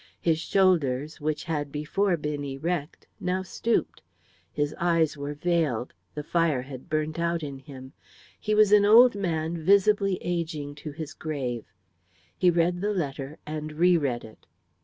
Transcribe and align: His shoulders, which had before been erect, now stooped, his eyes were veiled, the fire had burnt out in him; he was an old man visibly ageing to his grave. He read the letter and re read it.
His 0.19 0.39
shoulders, 0.39 1.21
which 1.21 1.43
had 1.43 1.71
before 1.71 2.17
been 2.17 2.43
erect, 2.43 3.05
now 3.19 3.43
stooped, 3.43 4.01
his 4.51 4.73
eyes 4.79 5.15
were 5.15 5.35
veiled, 5.35 5.93
the 6.15 6.23
fire 6.23 6.63
had 6.63 6.89
burnt 6.89 7.19
out 7.19 7.43
in 7.43 7.59
him; 7.59 7.93
he 8.39 8.55
was 8.55 8.71
an 8.71 8.83
old 8.83 9.13
man 9.13 9.59
visibly 9.63 10.17
ageing 10.21 10.73
to 10.73 10.91
his 10.91 11.13
grave. 11.13 11.65
He 12.35 12.49
read 12.49 12.81
the 12.81 12.93
letter 12.95 13.37
and 13.45 13.73
re 13.73 13.95
read 13.95 14.23
it. 14.23 14.47